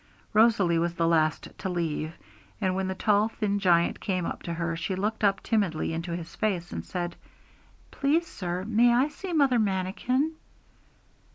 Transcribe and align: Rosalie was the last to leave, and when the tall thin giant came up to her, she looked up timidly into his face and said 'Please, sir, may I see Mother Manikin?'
Rosalie 0.33 0.79
was 0.79 0.95
the 0.95 1.07
last 1.07 1.49
to 1.59 1.69
leave, 1.69 2.13
and 2.59 2.73
when 2.73 2.87
the 2.87 2.95
tall 2.95 3.27
thin 3.29 3.59
giant 3.59 3.99
came 3.99 4.25
up 4.25 4.41
to 4.41 4.53
her, 4.55 4.75
she 4.75 4.95
looked 4.95 5.23
up 5.23 5.43
timidly 5.43 5.93
into 5.93 6.15
his 6.15 6.35
face 6.35 6.71
and 6.71 6.83
said 6.83 7.15
'Please, 7.91 8.25
sir, 8.25 8.63
may 8.65 8.91
I 8.91 9.09
see 9.09 9.31
Mother 9.31 9.59
Manikin?' 9.59 10.31